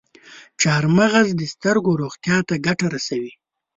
چارمغز 0.61 1.27
د 1.39 1.41
سترګو 1.53 1.91
روغتیا 2.01 2.37
ته 2.47 2.55
ګټه 2.65 2.87
رسوي. 2.95 3.31